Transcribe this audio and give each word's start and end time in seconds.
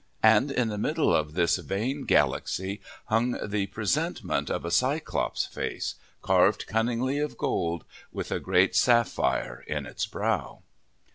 And 0.23 0.49
in 0.49 0.69
the 0.69 0.79
middle 0.79 1.13
of 1.15 1.35
this 1.35 1.57
vain 1.57 2.05
galaxy 2.05 2.81
hung 3.05 3.37
the 3.47 3.67
presentment 3.67 4.49
of 4.49 4.65
a 4.65 4.71
Cyclops' 4.71 5.45
face, 5.45 5.93
carved 6.23 6.65
cunningly 6.65 7.19
of 7.19 7.37
gold, 7.37 7.85
with 8.11 8.31
a 8.31 8.39
great 8.39 8.75
sapphire 8.75 9.63
in 9.67 9.85
its 9.85 10.07
brow. 10.07 10.63